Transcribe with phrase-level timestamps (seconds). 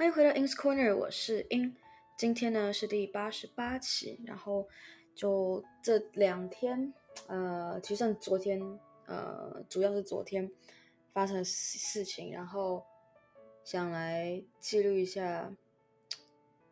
[0.00, 1.76] 欢迎回到 In's Corner，我是 In。
[2.16, 4.66] 今天呢是第八十八期，然后
[5.14, 6.94] 就这两天，
[7.26, 8.58] 呃，其实昨天，
[9.04, 10.50] 呃，主要是昨天
[11.12, 12.82] 发生的事情，然后
[13.62, 15.54] 想来记录一下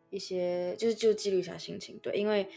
[0.09, 1.99] 一些，就是就记录一下心情。
[1.99, 2.49] 对，因为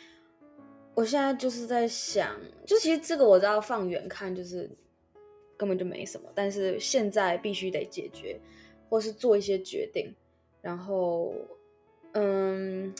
[0.95, 4.71] 我现在就是在想，就其实这个我知道放远看就是
[5.55, 8.41] 根本就没什么，但是现在必须得解决，
[8.89, 10.11] 或是做一些决定。
[10.63, 11.35] 然后，
[12.13, 12.95] 嗯，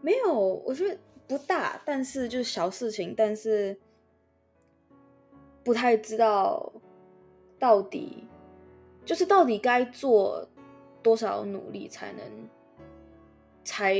[0.00, 3.78] 没有，我觉得不大，但是就是小事情，但是
[5.62, 6.72] 不太知道
[7.58, 8.26] 到底，
[9.04, 10.48] 就是到底该做
[11.02, 12.24] 多少努力才能，
[13.62, 13.94] 才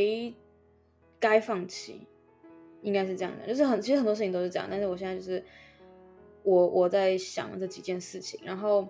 [1.21, 2.07] 该放弃，
[2.81, 5.45] 应该是这样的，就是很，其实很多事情都是这样，但是我现在就是
[6.43, 8.89] 我我在想这几件事情，然后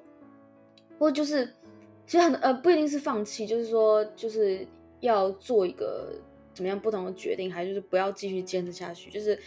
[1.01, 1.53] 或就是。
[2.07, 4.67] 其实很呃不一定是放弃，就是说就是
[5.01, 6.13] 要做一个
[6.53, 9.39] 怎么样不同的决定，还就是不要继续坚持下去，就是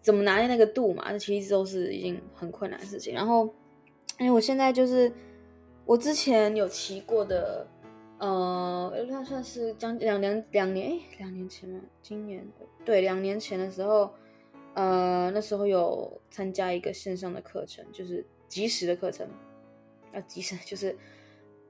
[0.00, 3.12] 怎么拿捏那个度嘛，这其实都是已经很困难的事情。
[3.12, 3.52] 然后
[4.20, 5.12] 因为我现在就是
[5.84, 7.66] 我之前有骑过的，
[8.18, 12.46] 呃，那算是将两年两年哎两年前嘛，今年
[12.84, 14.08] 对两年前的时候，
[14.74, 19.28] 呃那时候有参加一个线上的课程，就是即时的课程，
[20.12, 20.96] 啊即时就是。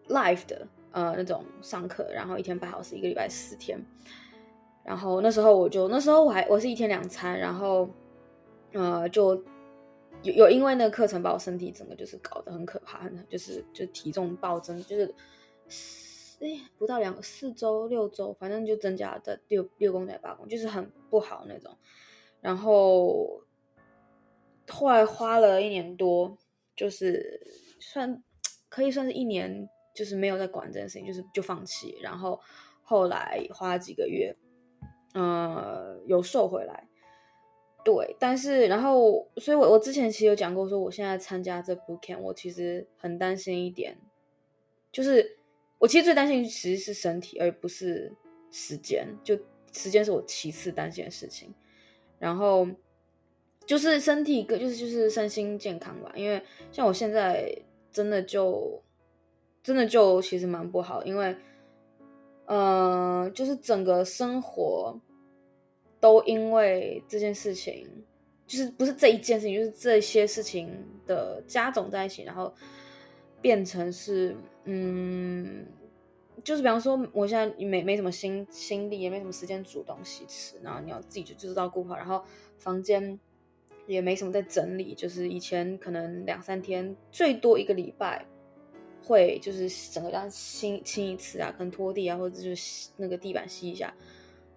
[0.09, 3.79] Live 的呃那种上课，然后一天八小时，一个礼拜四天。
[4.85, 7.91] 然后那时候我就那时候我还我是一天两餐，然后
[8.73, 9.35] 呃就
[10.23, 15.13] 有有因为那个课程把我身体整个就是搞得很可怕，就是就体重暴增，就是
[16.41, 21.77] 哎不到两四周六周，反正就增加的六六公斤八公斤，就是很不好那种。
[22.41, 23.43] 然后
[24.69, 26.39] 后来花了一年多，
[26.77, 27.41] 就是
[27.81, 28.23] 算
[28.69, 29.69] 可以算是一年。
[29.97, 32.39] 就是没有在管这件事情，就是就放弃，然后
[32.83, 34.37] 后来花了几个月，
[35.15, 36.87] 呃，有瘦回来，
[37.83, 43.99] 对，但是然后，所以我我之前其实有讲过，说我现在参加这 bootcamp，我其实很担心一点，
[44.93, 45.39] 就是
[45.79, 48.15] 我其实最担心其实是身体，而不是
[48.53, 49.35] 时间，就
[49.73, 51.55] 时间是我其次担心的事情，
[52.19, 52.69] 然后
[53.65, 57.51] 就是身体，就是就是身心健康吧，因为像我现在
[57.91, 58.83] 真的就。
[59.67, 61.37] 真的就其实蛮不好，因为，
[62.45, 64.97] 呃，就是整个生活
[65.99, 67.85] 都因为这件事情，
[68.47, 70.73] 就是不是这一件事情，就是这些事情
[71.05, 72.55] 的加总在一起，然后
[73.43, 75.67] 变成是，嗯，
[76.45, 82.23] 就是比方说，我现在没没什么心心力，也没什么时间煮东西吃，然后你要自己就就知道顾好，然后
[82.57, 83.19] 房间
[83.89, 88.25] 也没什么在整理，就是以前可能两三天，最多一个礼拜。
[89.07, 93.95] 会就是整个这样清清一次啊，可能拖地啊，或者就是那个地板吸一下。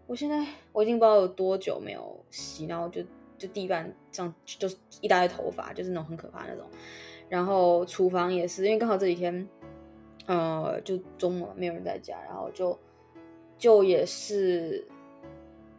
[0.08, 3.04] 我现在我已经不知道有多久没有洗，然后就
[3.38, 6.66] 就地板这样就是一大堆头发，就是那种很可怕那种。
[7.30, 9.48] 然后厨房也是，因为刚好这几天，
[10.26, 12.78] 呃，就周末没有人在家，然后就
[13.56, 14.88] 就也是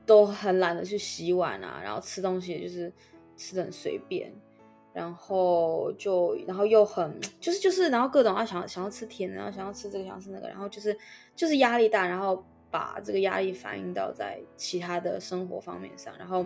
[0.07, 2.93] 都很懒得去洗碗啊，然后吃东西就是
[3.37, 4.33] 吃的很随便。
[4.93, 10.97] 然后就，然后又很，就是就是，然后各种啊，想想要吃甜的，然后想要吃这个，想要吃那个，然后就是
[11.37, 16.45] 就是压力大，然后把这个压力反映到在其他的生活方面上，然后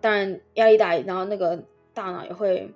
[0.00, 2.68] 当然压力大，然后那个大脑也会，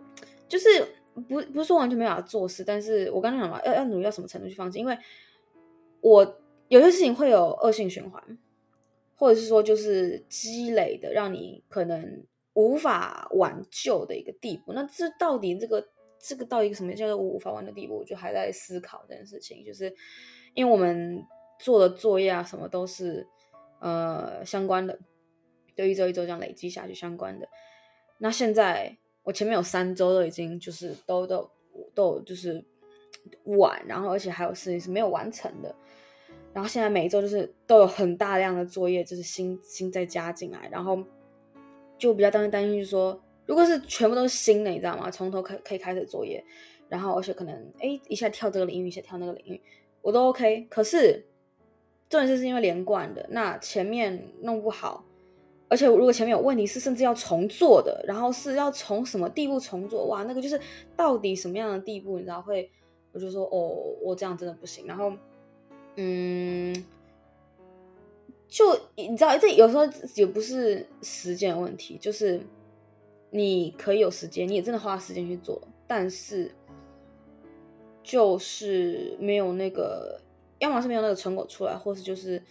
[0.47, 0.69] 就是
[1.15, 4.97] 不不是说完全没办法做事，但是我刚才讲嘛，要要努力到什么程度去放弃，因为
[6.01, 8.39] 我有些事情会有恶性循环，
[9.17, 12.23] 或者是说就是积累的，让你可能。
[12.59, 15.89] 无法挽救的一个地步，那这到底这个
[16.19, 17.99] 这个到一个什么叫做无法挽救的地步？
[17.99, 19.95] 我就还在思考这件事情，就是
[20.55, 21.23] 因为我们
[21.61, 23.25] 做的作业啊，什么都是
[23.81, 24.99] 呃相关的，
[25.77, 27.49] 就一周一周这样累积下去相关的。
[28.19, 31.49] 那现在我前面有三周都已经就是都都
[31.95, 32.65] 都就是
[33.45, 35.73] 晚，然后而且还有事情是没有完成的，
[36.53, 40.99] 然后现在每一周就是都有很大量的作业，就是新新再加进来，然后。
[41.99, 45.11] 就比较担心，担心就是说，如果是全部都是新的，你知道吗？
[45.11, 46.43] 从头可可以开始作业，
[46.89, 49.61] 然后而且可能哎一下跳这个领域，一下跳那个领域，
[50.01, 50.67] 我都 OK。
[50.71, 51.27] 可是
[52.09, 55.05] 重点是是因为连贯的，那前面弄不好，
[55.69, 60.07] 而且如果前面有问题，是甚至要重做的，然后是要从什么地步重做？
[60.07, 60.61] 哇，那个就是
[60.97, 62.71] 到底什么样的地步，你知道会？
[63.13, 64.87] 我就说哦，我这样真的不行。
[64.87, 65.13] 然后
[65.97, 66.75] 嗯。
[68.49, 68.65] 就
[68.97, 69.85] 你知道，这有时候
[70.15, 72.41] 也不是时间问题，就是
[73.31, 76.51] 你可以有时间，你也真的花时间去做，但是
[78.03, 80.19] 就是没有那个
[80.59, 82.43] 要么是没有那个成果出来，或是就是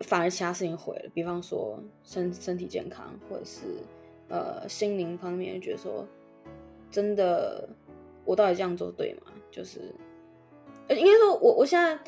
[0.00, 3.62] 反而其他事情毁了，比方说身身体健康，或者是
[4.28, 6.06] 呃心灵方面，觉得说
[6.90, 7.66] 真的
[8.26, 9.32] 我到底这样做对吗？
[9.50, 9.80] 就是
[10.90, 11.98] 应该说我我现在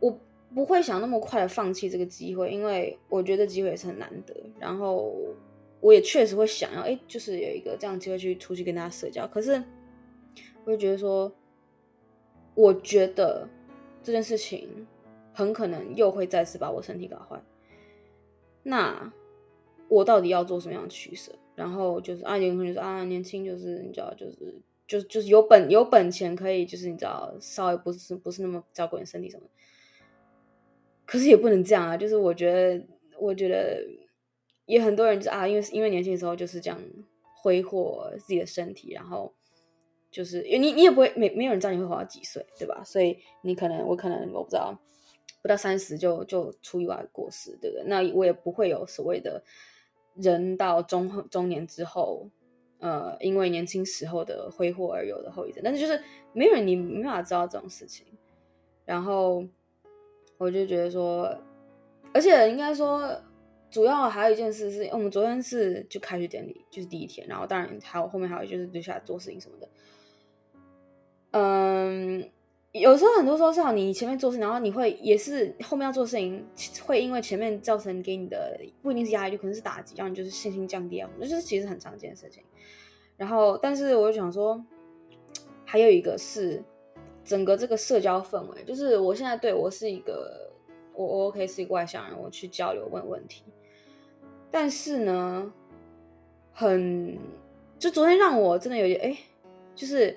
[0.00, 0.18] 我
[0.54, 5.14] 不会想那么快的放弃这个机会，因为我觉得机会也是很难得，然后
[5.80, 9.62] 我也确实会想要哎，就是有一个这样机会去出去跟大家社交，可是
[10.64, 11.32] 我就觉得说。
[12.56, 13.48] 我觉得
[14.00, 14.86] 这件事情
[15.32, 17.42] 很可能又会再次把我身体搞坏。
[18.62, 19.12] 那
[19.88, 21.32] 我到底要做什么样的取舍？
[21.56, 24.54] 然后就是啊，有人就说啊，年轻就是你知道，就是
[24.86, 29.42] 就就是有本有本钱可以，就是你知道，稍微不是不是那么照顾你身体什么。
[31.14, 32.84] 可是也不能这样啊，就是我觉得，
[33.18, 33.82] 我觉得
[34.66, 36.78] 也很多人就是啊，因为因为年轻的时候就是这样
[37.42, 39.32] 挥霍自己的身体，然后。
[40.10, 42.84] 就是你，你也不会没没有人知道你会活到几岁，对吧？
[42.84, 44.78] 所以你可能，我可能我不知道，
[45.42, 47.84] 不到三十就就出意外过世，对不对？
[47.88, 49.42] 那我也不会有所谓的
[50.14, 52.30] 人到中中年之后，
[52.78, 55.60] 呃，因为年轻时候的挥霍而有的后遗症。
[55.64, 56.00] 但是就是
[56.32, 58.06] 没有人，你没法知道这种事情。
[58.84, 59.44] 然后
[60.38, 61.32] 我就觉得说，
[62.12, 63.08] 而且应该说，
[63.70, 69.68] 主要还有一件事是，我们昨天是就开学典礼，就是第一天，然后当然还有后面还有就是留下来做事情什么的。
[71.32, 72.30] 嗯，
[72.72, 76.46] 有时候很多时候是好，你前面做事，然后你会也是后面要做事情，
[76.86, 82.42] 会因为前面造成给你的不一定是压力，可能是打击，让你就是信心降低啊，那就是其实很常见的事情。
[83.16, 84.64] 然后，但是我就想说，
[85.64, 86.62] 还有一个是
[87.24, 90.50] 整个这个社交氛围，就是我现在对我是一个
[90.92, 93.44] 我我 OK 是一个外向人，我去交流问问题，
[94.50, 95.52] 但是呢，
[96.52, 97.18] 很
[97.78, 99.16] 就昨天让我真的有点哎，
[99.74, 100.16] 就是。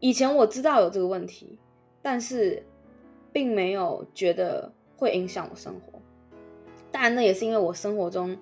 [0.00, 1.58] 以前我知道有这个问题，
[2.00, 2.64] 但是
[3.32, 5.98] 并没有觉得会影响我生活。
[6.92, 8.38] 当然，那也是因为我生活中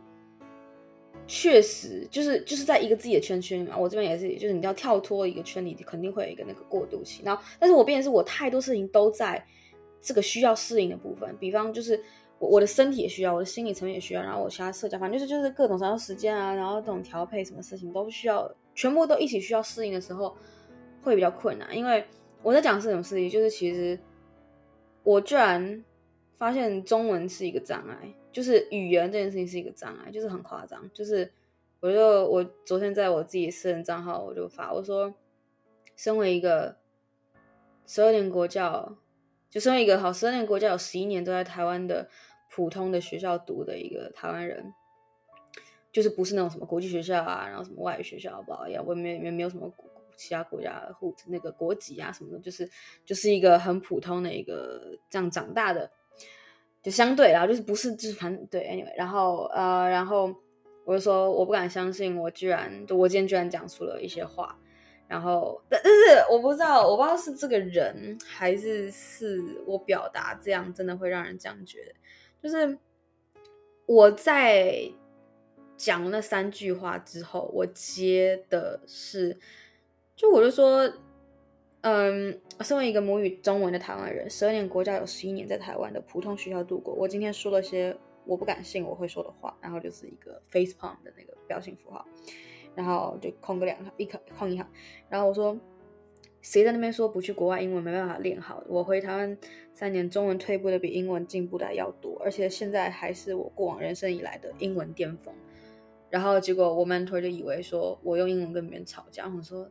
[1.26, 3.76] 确实就是就是在一个自己的圈圈里嘛。
[3.76, 7.22] 我这边也是，就是你要跳脱一个圈里，肯定会有一个那个过渡期。
[7.24, 9.44] 然后，但是我变的是我太多事情都在
[10.00, 12.00] 这个需要适应的部分，比方就是
[12.38, 20.34] 我我的身体也需要，我的心理层面也需要，然后我其他社交，反正就是就是各种社交时间啊，然后这种调配什么事情都需要，全部都一起需要适应的时候。
[21.02, 22.04] 会比较困难，因为
[22.42, 23.96] 我在讲是什么事情，就是其实
[25.04, 25.84] 我居然
[26.36, 30.90] 发现中文是一个障碍，就是语言这件事情是一个障碍，就是很夸张。
[30.92, 31.32] 就是
[31.80, 35.14] 我就我昨天在我自己私人账号我就发我说，
[35.96, 36.76] 身为一个
[37.86, 38.98] 十二年国教，
[39.48, 42.10] 就身为一个好十二年国教有十一年都在台湾的
[42.50, 44.74] 普通的学校读的一个台湾人，
[45.90, 49.72] 就是不是那种什么国际学校啊，然后什么外语学校，不好意思，我也没没没有什么。
[50.18, 52.70] 其他国家的户那个国籍啊什么的，就是
[53.04, 55.90] 就是一个很普通的一个这样长大的，
[56.86, 60.32] 就相对啦，就是不是就是反对，anyway，然后呃，然后
[60.84, 64.56] 我就说我不敢相信，我居然就我今天居然讲出了一些话，
[65.08, 66.00] 然后但但是
[66.30, 71.92] 我不知道，我不知道是这个人还是是我表达这样真的会让人这样觉得，
[72.40, 72.78] 就是
[73.86, 74.88] 我在
[75.76, 79.36] 讲那三句话之后，我接的是。
[80.14, 80.90] 就我就说，
[81.88, 86.92] 嗯，身为一个母语中文的台湾人，十二年国家有十一年在台湾的普通学校度过。
[86.92, 92.04] 我今天说了些我不敢信我会说的话，然后就是一个 face palm 的那个表情符号，
[92.74, 94.68] 然后就空个两行，一空空一行。
[95.08, 95.56] 然后我说，
[96.42, 98.64] 谁在那边说不去国外英文没办法练好？
[98.66, 99.38] 我回台湾
[99.72, 105.32] 三年，中文退步的比英文进步的还要多，而且现在还是我过往人生以来的英文巅峰。
[106.10, 109.70] 然后结果我 mentor 就以为说我用英文跟别人吵架，我说。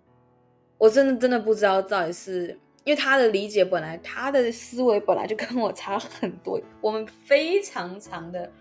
[0.78, 2.50] 我真的真的不知道到底是
[2.84, 8.52] 因为他的理解本来他的思维本来就跟我差很多，我们非常常的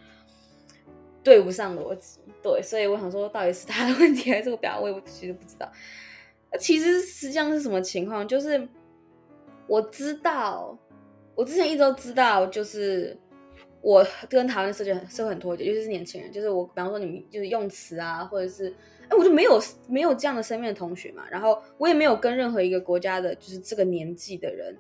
[1.23, 5.71] 对不上逻辑，对，所以我想说到底是他的问题还是我表达，我也其实不知道。
[6.59, 8.27] 其实实际上是什么情况？
[8.27, 8.69] 就是
[9.67, 10.79] 我知道，
[11.35, 13.19] 我之前一直都知道，就是
[13.83, 18.73] 我跟台湾的社会社会很脱节，尤其是年轻人，就是我比方说你们就是用词啊，或者是。
[19.09, 24.77] 哎，我就没有没有这样的身边的同学嘛，然后我也没有跟任何一个国家的，就是这个年纪的人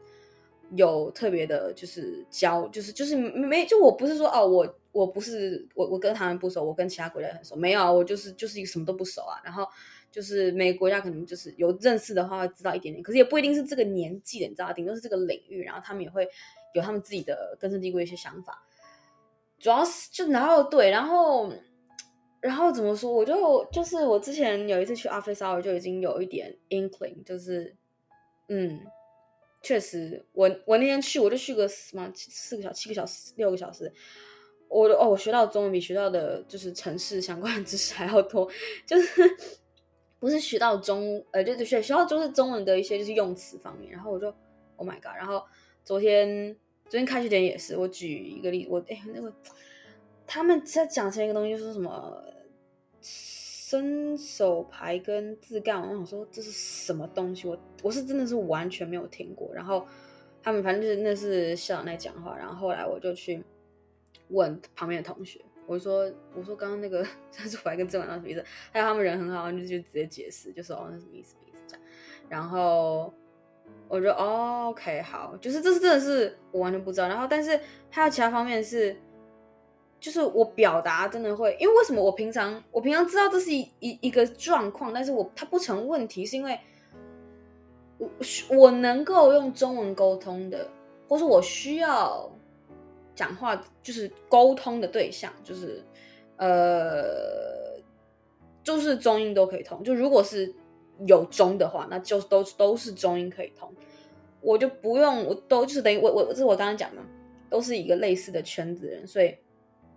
[0.76, 9.38] 有特别的，就是交，就是就是没，就我不是说哦，我我不是我我跟他们不熟，我跟其他国家也很熟，没有，我就是就是一个什么都不熟啊。
[9.44, 9.68] 然后
[10.10, 16.26] 就是每个国家可能就是有认识的话会知道一点点，可是也不一定是这个年纪的，你知道，顶多是这个领域，然后他们也会
[16.74, 18.62] 有他们自己的根深蒂固的一些想法，
[19.58, 21.52] 主要是就然后对，然后。
[22.44, 23.10] 然后怎么说？
[23.10, 27.74] 我就就是我之前有一次去 office hour 就已经有一点 inkling，就是
[28.50, 28.78] 嗯，
[29.62, 33.90] 确实，我我那天去，我就去个什么四个小、七个小时、六个小时，
[34.68, 38.46] 我哦，我学到中文比学到的就是城市相关的知识还要多，
[38.84, 39.22] 就是
[40.20, 44.26] 不是学到中呃，就是学学到就是中文的一些就是用词方面，然后我就
[44.76, 45.42] Oh my God，然后
[45.82, 46.54] 昨天
[46.90, 49.32] 昨天开学典礼也是，我举一个例子，我哎那个
[50.26, 52.22] 他们在讲成一个东西，就是什么。
[53.06, 57.46] 伸手牌跟自干，我想说这是什么东西？
[57.46, 59.52] 我我是真的是完全没有听过。
[59.54, 59.86] 然后
[60.42, 63.44] 他们反正就是那是校长在讲话，然后后来我就去
[64.28, 68.42] 问旁边的同学，我说我说刚刚那个 伸手牌跟自干什么意思？
[68.72, 71.34] 还有他们人很好，就就直接解释，就说哦那什么意思？
[71.34, 71.84] 什么意思这样。
[72.28, 73.12] 然后
[73.88, 77.08] 我就哦 OK 好，就是这是真的是我完全不知道。
[77.08, 78.96] 然后但是还有其他方面是。
[80.04, 86.60] 就是我表达真的会，因为为什么我平常我平常知道这是一一一个状况，但是我它不成问题，是因为
[87.96, 88.10] 我
[88.50, 90.68] 我能够用中文沟通的，
[91.08, 92.30] 或是我需要
[93.14, 95.82] 讲话就是沟通的对象，就是
[96.36, 97.80] 呃，
[98.62, 99.82] 就是中英都可以通。
[99.82, 100.54] 就如果是
[101.06, 103.72] 有中的话，那就都都是中英可以通，
[104.42, 107.00] 我就不用，我都就是等于我我这是我刚刚讲的，
[107.48, 109.34] 都是一个类似的圈子人，所以。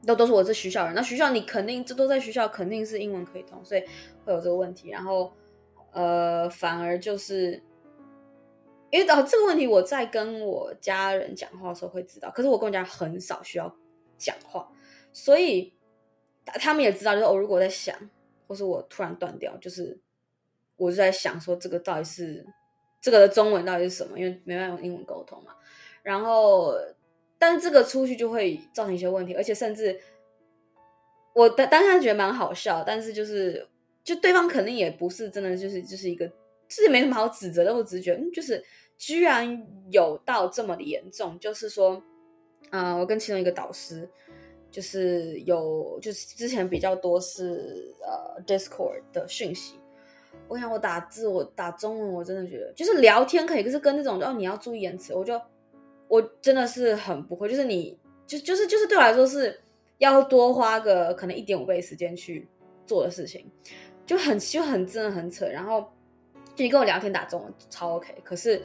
[0.05, 3.83] 都都是我是学校人，那学校你肯定这都在学校，肯定是英文可以通，所以
[4.23, 4.89] 会有这个问题。
[4.89, 5.33] 然后，
[5.91, 7.61] 呃，反而就是
[8.91, 13.75] 因为哦这个问题，我在跟我家人讲话的时候会知道，可是我跟我家很少需要
[14.17, 14.71] 讲话，
[15.11, 15.73] 所以
[16.45, 17.97] 他们也知道，就是我、如果在想，
[18.47, 19.99] 或是我突然断掉，就是
[20.77, 22.45] 我就在想说这个到底是
[23.01, 24.17] 这个的中文到底是什么？
[24.17, 25.53] 因为没办法用英文沟通嘛，
[26.03, 26.73] 然后。
[27.39, 29.99] 但是这个出去就会造成一些问题，而且甚至
[31.35, 33.67] 我当当下觉得蛮好笑，但是就是
[34.03, 36.27] 就对方肯定也不是真的，就是就是一个
[36.67, 38.63] 自己没什么好指责的，我只是觉得嗯，就是
[38.97, 42.01] 居然有到这么的严重，就是说，
[42.71, 44.09] 啊、我跟其中一个导师
[44.71, 49.75] 就是有就是之前比较多是呃 Discord 的讯息，
[50.47, 55.39] 我想我打字我打中文我真的觉得就是聊天可以，可是跟那种哦你要注意言辞，我就。
[56.07, 59.59] 我真的是很不会，就是你就就是就是对我来说是
[59.97, 62.47] 要多花个可能一点五倍时间去
[62.85, 63.45] 做的事情，
[64.05, 65.45] 就很就很真的很扯。
[65.47, 65.81] 然后
[66.55, 68.61] 就你跟我聊天打中文超 OK，可是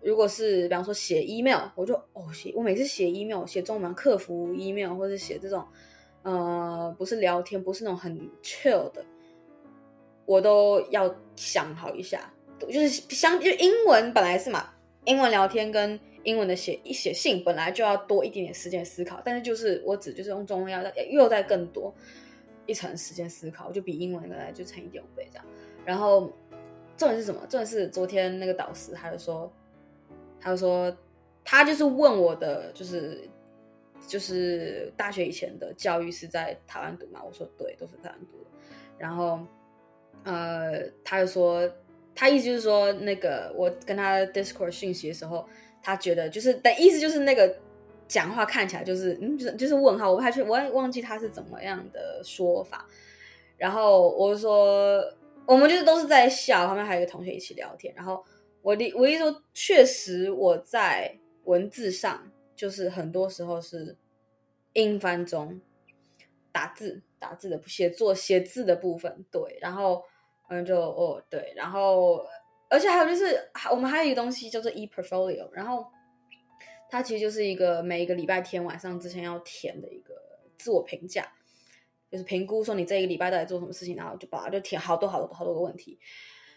[0.00, 5.64] 如果是比方说写 email，我就哦写我每次写 email 写中文客服 email 或者写这种
[6.22, 9.04] 呃不是聊天不是那种很 chill 的，
[10.26, 14.70] 我都要想好一下，就是相就英文本来是嘛，
[15.04, 16.00] 英文聊天跟。
[16.24, 21.92] 英文的写一写信本来就要多一点点时间思考，但是就是我只就是用中文要又再更多
[22.66, 25.44] 一层时间思考，就比英文本来就乘一点五倍这样。
[25.84, 26.32] 然后
[26.96, 27.40] 重点是什么？
[27.48, 29.52] 重点是昨天那个导师他就说，
[30.40, 30.96] 他就说
[31.44, 33.28] 他就是问我的，就是
[34.06, 37.20] 就是大学以前的教育是在台湾读嘛？
[37.24, 38.50] 我说对，都是台湾读的。
[38.96, 39.40] 然后
[40.22, 41.68] 呃，他就说
[42.14, 45.48] 他意思就是说，那个我跟他 Discord 讯息的时候。
[45.82, 47.56] 他觉得就是的意思，就是那个
[48.06, 52.86] 讲话看起来就是嗯，就是就是问号，我怕去我忘记他是怎么样的说法。
[53.56, 55.02] 然后我就说，
[55.46, 57.92] 我们就是都是在笑，旁边还有一个同学一起聊天。
[57.96, 58.24] 然后
[58.60, 63.96] 我的我一说，确实我在文字上就是很多时候是
[64.74, 65.60] 英翻中
[66.52, 70.04] 打字打字的写作写字的部分对，然后
[70.48, 72.24] 嗯就哦对，然后。
[72.72, 73.38] 而且还有就是，
[73.70, 75.84] 我们还有一个东西叫做 ePortfolio，然后
[76.88, 80.14] 它其实就是一个每一个礼拜天晚上之前要填的一个
[80.56, 81.30] 自我评价，
[82.10, 85.98] 就是评估说你这一个礼拜到底做什么事情，然后就把它就填好多好多好多个问题。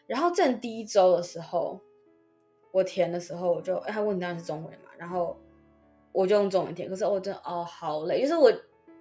[0.08, 1.82] 然后正第一周的时候，
[2.72, 5.38] 我填的时候我就，哎，他问题当然是中文嘛，然后
[6.14, 8.50] 我就用中文填，可是我真的哦好累，就是我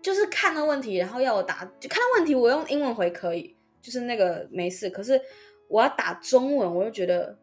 [0.02, 5.20] 就是看到问题，然后要我答，就看到问题我用英文回可以，就是那个没事，可是。
[5.68, 7.36] 我要打中文，我就觉得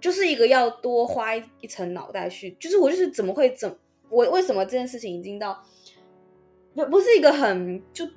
[0.00, 5.62] 就是一个要多花一层脑袋去，就是我就是怎么会怎我为什么这件事情已经到
[6.74, 8.08] 不不是一个很就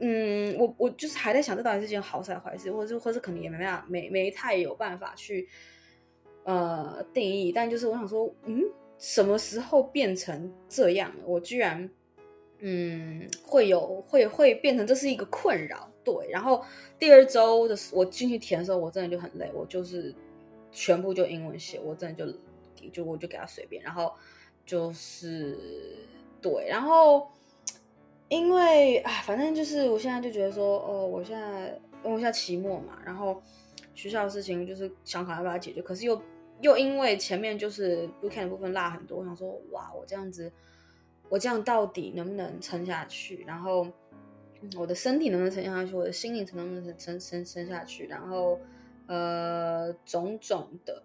[0.00, 5.48] 嗯，我我就是还在想这到底是件好事还是坏事，或者或者可能也没办法没没太有办法去
[6.44, 8.62] 呃定义，但就是我想说，嗯，
[8.98, 11.12] 什么时候变成这样？
[11.24, 11.90] 我居然
[12.60, 15.90] 嗯会有会会变成这是一个困扰。
[16.12, 16.64] 对，然后
[16.98, 20.14] 第二周的我进去填的时候，我真的就很累，我就是
[20.72, 22.26] 全部就英文写，我真的
[22.76, 24.12] 就就我就给他随便，然后
[24.64, 25.58] 就是
[26.40, 27.28] 对，然后
[28.28, 33.42] 因为啊，反正就是我现在就觉得说，哦，我现在因为我现在期末嘛，然后
[33.94, 36.20] 学校的事情就是想考要把它解决，可是又
[36.62, 40.50] 又因为前面就是 bootcamp 的部分落很多，我想说哇，我这样子，
[41.28, 43.44] 我这样到底能不能撑下去？
[43.46, 43.86] 然后
[44.76, 45.94] 我的身体能不能撑下去？
[45.94, 48.06] 我的心灵能不能撑撑撑下去？
[48.06, 48.58] 然后
[49.06, 51.02] 呃，种种的，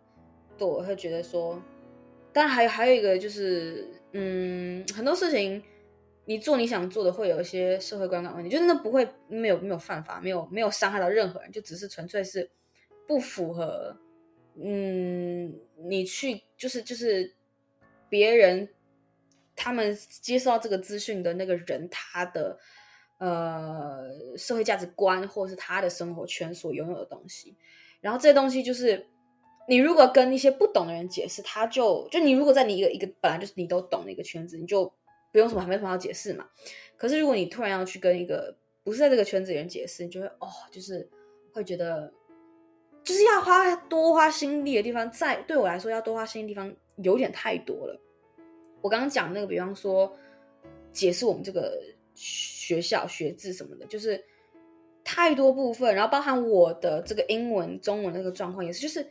[0.57, 1.61] 对，我会觉得说，
[2.33, 5.63] 当然还有还有一个就是，嗯，很多事情
[6.25, 12.49] 你做你想做的，会有一些社会观感问题，就是那不会没有没有犯法，没有没有伤害到任何人，就只是纯粹是
[13.07, 13.97] 不符合。
[14.55, 17.33] 嗯，你去就是就是
[18.09, 18.69] 别人
[19.55, 22.59] 他们接受到这个资讯的那个人，他的
[23.17, 27.55] 呃社会价值观或者是他的生活圈所拥有的东西，
[28.01, 29.07] 然后这些东西就是
[29.67, 34.85] 你如果跟一些不懂的人解释，他就就你如果在你一个一个本来就是你都懂的一个圈子，你就
[35.31, 36.47] 不用什么还没什么好解释嘛。
[36.97, 41.09] 可是如果你突然要去跟一个不是在这个圈子的人解释，你就会哦，就是
[41.51, 42.13] 会觉得。
[43.05, 47.99] 就是要花多花心力的地方，在对我来说要多花心力地方有点太多了。
[48.79, 50.09] 我刚刚讲那个，比方说
[50.93, 51.83] 解释我们这个
[52.63, 54.23] 学校学制什么的，就是
[55.03, 59.05] 太多部分，然后包含我的这个英文、中文那个状况也是，就是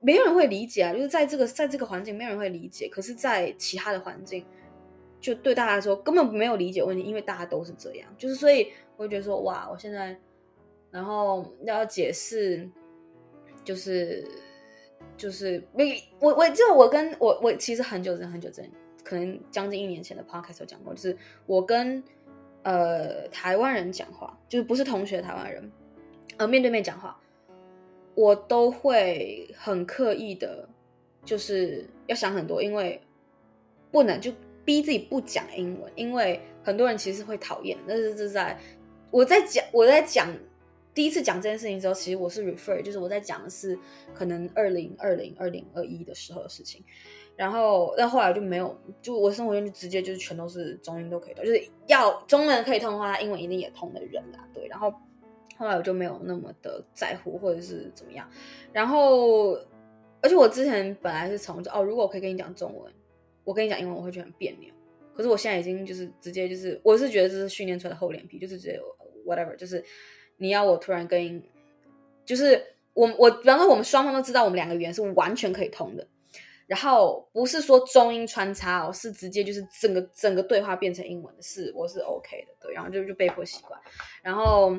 [0.00, 0.92] 没有人会理解啊。
[0.92, 2.88] 就是在这个在这个环境，没有人会理解。
[2.88, 4.44] 可是，在其他的环境，
[5.20, 8.08] 就对大家来说根本没有理解问题，因为大家都是这样。
[8.16, 10.16] 就是所以，我会觉得说，哇，我现在
[10.90, 12.68] 然后要解释。
[13.64, 14.24] 就是
[15.16, 18.70] 就是没我我就我跟我我其实很久之前很久之前，
[19.02, 22.00] 可能将近一年前的 podcast 有讲过，就是我跟
[22.66, 25.70] 呃台湾人讲话，就是不是同学台湾人，
[26.36, 27.16] 呃面对面讲话，
[28.16, 30.68] 我都会很刻意的，
[31.24, 33.00] 就是要想很多，因为
[33.92, 34.32] 不能就
[34.64, 38.58] 逼自己不讲英文，因为很多人其实会讨厌，但是是在
[39.12, 40.28] 我在讲我在讲。
[40.96, 43.78] 第一次讲这件事情的时候，其实我是 refer，就是我在讲的是
[44.14, 46.82] 可能二零二零二零二一的时候的事情，
[47.36, 54.66] 然后但后来就没有，就我生活中就直接就是全都是中英都可以通，就是要中文可以通的话，他英文一定也通的人啦，对。
[54.68, 54.90] 然后
[55.56, 58.28] 后来我就没有那么的在乎或者是怎么样，
[58.72, 59.52] 然后
[60.20, 62.92] 而且我之前本来是从哦，如果我可以跟你讲中文，
[63.44, 64.72] 我跟你讲英文，我会觉得很别扭。
[65.14, 68.80] 可是我现在已经就是直接就是，我是觉得这是训练出来的厚脸皮，就是直接
[69.26, 69.84] whatever，就是。
[70.38, 71.42] 你要我突然跟，
[72.26, 76.06] 就是我我，比方说我们双方都知道我们两个语言是完全可以通的，
[76.66, 83.80] 然后不是说中英穿插哦，是直接就是整个整个对话变成英文的，是我是 OK 的，对，然后就就被迫习惯，
[84.22, 84.76] 然后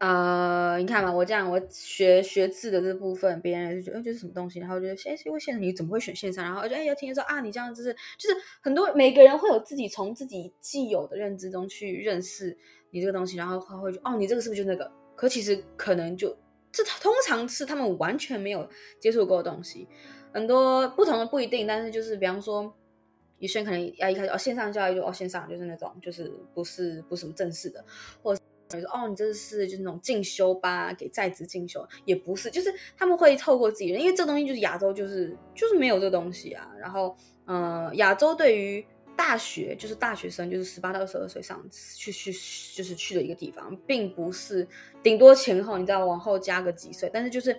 [0.00, 6.44] 呃，你看嘛，我这样我学学字的这部分，别人就觉得哎这是什么东西，然后觉得哎，因为线上你怎么会选线上？
[6.44, 12.56] 然后就哎要听说啊，你这样就是就是很多每个人会有自己从自己既有的认知中去认识。
[12.90, 14.88] 你这个东西，然后他会哦，你这个是不是就那个？
[15.16, 16.28] 可其实可能就
[16.70, 19.88] 这通常是他们完全没有接触过的东西，
[20.34, 22.70] 很多不同的不一定，但是就是比方说，
[23.38, 27.82] 有些人可能要一开始哦线上教育就哦线上就是那种就是不是不是什么正式的，
[28.20, 37.16] 或者说哦你这是就是那种进修班给在职进修，也不是，就是他们会透过自己人，因为这东西就是亚洲就是就是没有这东西啊，然后
[37.46, 38.84] 嗯、亚洲对于。
[39.16, 42.32] 大学就是大学生，就是十八到二十二岁上去去
[42.74, 44.66] 就是去的一个地方，并不是
[45.04, 47.56] 顶多前后你知道往后加个几岁，但是就是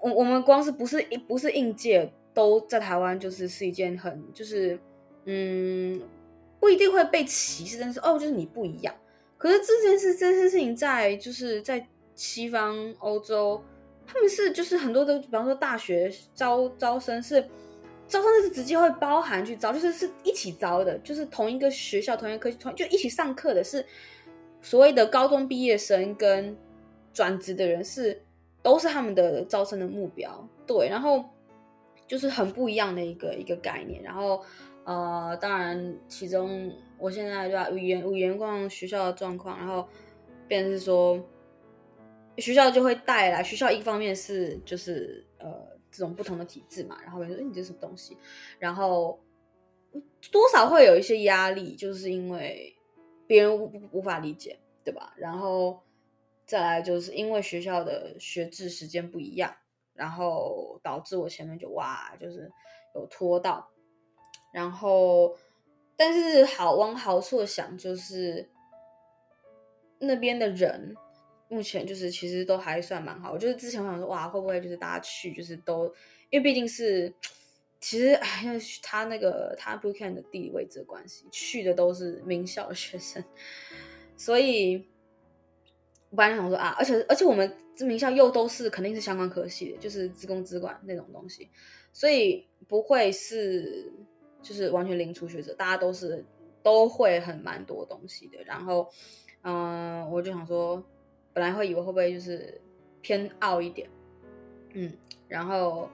[0.00, 4.78] 我我们光是不是不是应届都在台湾，就是是一件很就是
[5.24, 6.00] 嗯
[6.58, 8.94] 不一定会被歧视，但是哦就是你不一样。
[9.38, 13.62] 可是这件事这件事情在就是在西方欧洲，
[14.06, 17.44] 他们是就是很多的，比方说大学招招生是。
[18.08, 23.86] 招生是直接会包含去招，就是是一起招的，就是同一个学校、同一个科系，同就一起上课的，是
[24.60, 26.56] 所谓的高中毕业生跟
[27.12, 28.20] 转职的人是
[28.62, 31.24] 都是他们的招生的目标，对，然后
[32.06, 34.02] 就是很不一样的一个一个概念。
[34.02, 34.42] 然后
[34.84, 39.86] 呃，当然其中我现在对吧，语言语言逛学校的状况，然后
[40.48, 41.18] 变成是说
[42.38, 45.68] 学校就会带来，学校一方面是就是呃。
[45.92, 48.16] 这种不同的体制嘛，然后别人说：“，你这什么东西？”
[48.60, 49.18] 然后
[50.30, 52.72] 多少会有一些压力，就是因为
[53.26, 55.12] 别人无无法理解，对吧？
[55.16, 55.82] 然后
[56.50, 59.54] 再来就是因为学校的学制时间不一样，
[59.94, 62.50] 然后导致我前面就哇，就是
[62.96, 63.70] 有拖到。
[64.52, 65.38] 然后，
[65.96, 68.48] 但是好往好处想，就是
[70.00, 70.96] 那边的人。
[71.52, 75.86] 目前就是其实都还算蛮好，我就是之前我想说哇，会不会就是大家去就是都，
[76.30, 77.12] 因为毕竟是
[77.80, 83.24] 其实哎，因为他那个他 bootcamp 的地理位置关系，去的都是名校的学生，
[84.16, 84.86] 所以
[86.10, 91.48] 我本来想说啊，而且而且我们这名校又都是肯定是相关科系的，就是职工资管那种东西，
[91.92, 93.92] 所以不会是
[94.42, 96.24] 就是完全零初学者，大家都是
[96.62, 98.42] 都会很蛮多东西的。
[98.44, 98.88] 然后，
[99.42, 100.84] 嗯、我就想说，
[101.32, 102.60] 本来会以为会不会就是
[103.00, 103.88] 偏傲一点，
[104.74, 104.92] 嗯，
[105.28, 105.88] 然后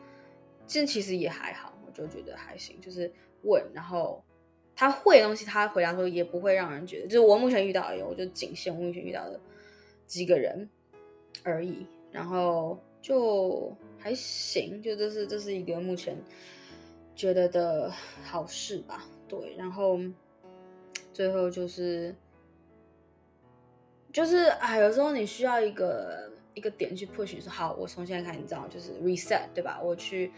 [0.66, 4.24] 这其实也还好，我就觉得还行，就是问，然后
[4.74, 9.38] 他会的东西，他回答说也不会让人觉得，就是我目前遇到的，我就仅限我目前遇到的
[10.06, 10.68] 几个人。
[11.44, 16.16] 而已，然后就还行，就这是这是一个目前
[17.14, 17.92] 觉得的
[18.24, 19.04] 好事吧。
[19.28, 20.00] 对，然后
[21.12, 22.12] 最后就是
[24.10, 29.78] 就是啊，有时候你需要一个一个点去 push，说好，我从现在开始，你知道，就是 reset，对吧？
[29.80, 30.32] 我去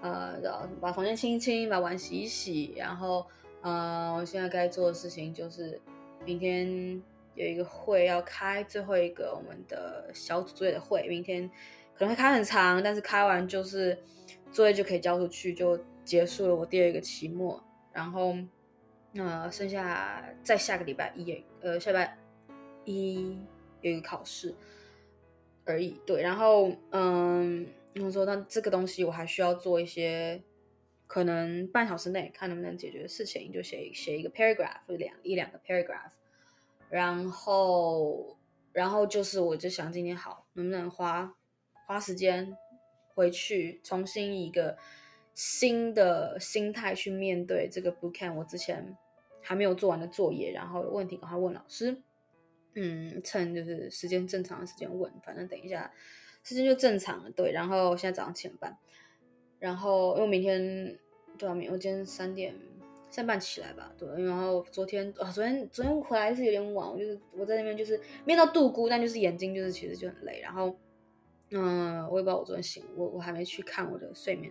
[0.00, 3.26] 呃，然后把房间清一清，把碗洗一洗，然后
[3.60, 5.78] 呃，我现在该做的事情就是
[6.24, 7.02] 明天。
[7.34, 11.48] 有一个会要开，最后一个我们的小组作业的会，明天
[11.94, 13.98] 可能会开很长，但是开完就是
[14.52, 17.62] 作业就可以交出去，就结束了我第二个期末。
[17.92, 18.36] 然后，
[19.14, 22.18] 呃，剩下再下个礼拜一，呃，下礼拜
[22.84, 23.38] 一
[23.80, 24.54] 有一个考试
[25.64, 26.00] 而已。
[26.04, 27.66] 对，然后，嗯，
[28.00, 30.42] 我说那这个东西我还需要做一些，
[31.06, 36.10] 可能半小时内看能不能解决的事情，就写写一个 paragraph，两一两个 paragraph。
[36.90, 38.36] 然后，
[38.72, 41.34] 然后就是，我就想今天好，能不能花
[41.86, 42.56] 花时间
[43.14, 44.76] 回去，重新一个
[45.34, 48.96] 新的心态去面对这个 bootcamp，我之前
[49.40, 52.02] 还没有做完的作业，然后有问题赶快问老师。
[52.74, 55.92] 嗯，趁就是时间正常的时间问，反正等一下
[56.42, 57.30] 时间就正常了。
[57.30, 58.78] 对，然后现在早上七点半，
[59.58, 60.98] 然后因为明天
[61.38, 61.72] 多少点？
[61.72, 62.54] 我今天三点。
[63.14, 70.76] 三半起来吧，对，然后昨天啊，昨天昨天回来是有点晚，我就是我在那边就是面到度孤，但就是眼睛就是其实就很累，然后
[71.52, 74.50] 嗯，我也不知道我昨天醒，我我还没去看我的睡眠，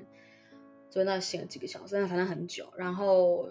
[0.90, 3.50] 昨天那醒了几个小时，反正很久，然后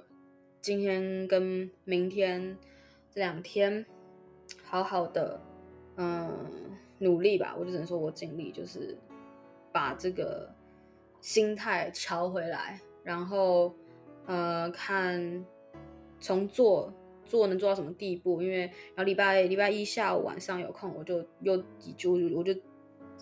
[0.63, 2.57] 今天跟明天
[3.11, 3.85] 这两天
[4.65, 5.39] 好好的
[5.97, 6.31] 嗯
[7.01, 8.97] 努力吧，我就只能说我尽力，就是
[9.73, 10.51] 把这个
[11.21, 13.75] 心态调回来，然后。
[14.27, 15.45] 呃，看
[16.21, 16.93] 从做
[17.25, 21.57] 做能做到什么地步，因为然后礼拜礼拜一下午晚上有空，我就又
[21.97, 22.55] 就我就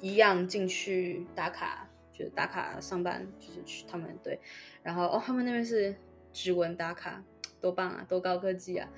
[0.03, 4.39] 一样进去打卡，就是打卡上班，就是去他们对，
[4.83, 5.95] 然后哦，他们那边是
[6.33, 7.23] 指纹打卡，
[7.61, 8.89] 多棒啊，多高科技啊，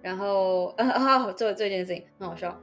[0.00, 2.60] 然后啊 哦，做这件事情很好笑，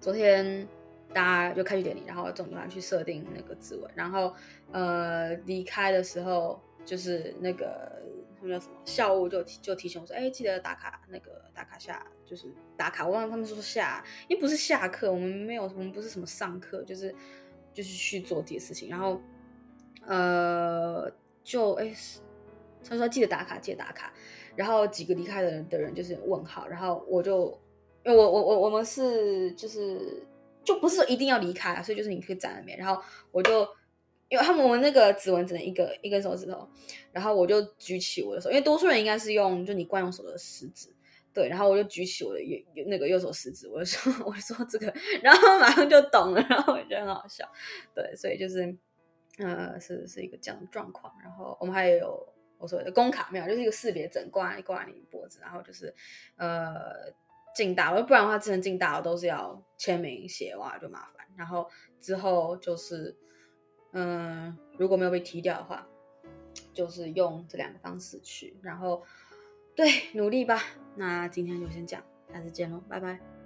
[0.00, 0.66] 昨天
[1.14, 4.34] 大家就开学典礼，然后总团去设定那个指纹，然后
[4.72, 7.96] 呃离开的时候就是那个。
[8.40, 12.46] 他们叫什么校务就提就提醒我说，哎，记得打卡那个打卡下就是
[12.76, 13.04] 打卡。
[13.04, 17.14] 我忘了他们说下，因为不是下课，我们没有，我们不是什么上课，就是
[17.74, 18.88] 就是去做这些事情。
[18.88, 19.20] 然后
[20.06, 21.10] 呃，
[21.42, 21.92] 就哎，
[22.88, 24.12] 他说记得打卡，记得打卡。
[24.54, 26.66] 然后几个离开的人的人就是问号。
[26.68, 27.46] 然后我就
[28.04, 30.26] 因为我我我我们是就是
[30.62, 32.78] 就不是说一定要离开啊，所以就是你可以站那边。
[32.78, 33.68] 然后我就。
[34.28, 36.68] 因为他们我们那个指纹只能一个一根手指头，
[37.12, 40.94] 然后我就举起我的手，因为多数人应该是用就你惯用手的食指，
[41.32, 47.50] 对，然后我就举起我的右那个右手食指，我就说我就说这个，然后马上就懂了，然后我觉得很好笑，
[47.94, 48.76] 对，所以就是
[49.38, 55.94] 呃是是一个这样的状况，然后我们还有我所谓的工卡没有，就是一个识别证挂挂你脖子，然后就是
[56.36, 56.74] 呃
[57.54, 61.66] 进大楼，不然的话，之前进大楼都是要签名写哇就麻烦，然后
[61.98, 63.16] 之后就是。
[63.92, 65.86] 嗯，如果没有被踢掉的话，
[66.72, 69.02] 就是用这两个方式去，然后
[69.74, 70.60] 对，努力吧。
[70.96, 73.37] 那今天就先讲，下次见喽，拜拜。